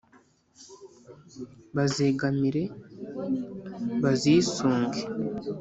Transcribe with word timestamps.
bazegamire: 1.75 2.63
bazisunge 4.03 5.01